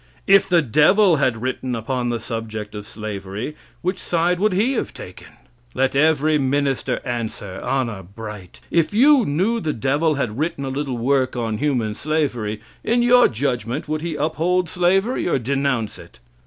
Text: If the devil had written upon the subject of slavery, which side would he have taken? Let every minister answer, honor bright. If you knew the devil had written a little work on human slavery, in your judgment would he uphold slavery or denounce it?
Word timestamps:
If 0.25 0.49
the 0.49 0.63
devil 0.63 1.17
had 1.17 1.43
written 1.43 1.75
upon 1.75 2.09
the 2.09 2.19
subject 2.19 2.73
of 2.73 2.87
slavery, 2.87 3.55
which 3.83 3.99
side 3.99 4.39
would 4.39 4.51
he 4.51 4.73
have 4.73 4.95
taken? 4.95 5.27
Let 5.75 5.95
every 5.95 6.39
minister 6.39 6.99
answer, 7.05 7.61
honor 7.63 8.01
bright. 8.01 8.61
If 8.71 8.95
you 8.95 9.25
knew 9.27 9.59
the 9.59 9.73
devil 9.73 10.15
had 10.15 10.39
written 10.39 10.65
a 10.65 10.69
little 10.69 10.97
work 10.97 11.35
on 11.35 11.59
human 11.59 11.93
slavery, 11.93 12.61
in 12.83 13.03
your 13.03 13.27
judgment 13.27 13.87
would 13.87 14.01
he 14.01 14.15
uphold 14.15 14.69
slavery 14.69 15.27
or 15.27 15.37
denounce 15.37 15.99
it? 15.99 16.17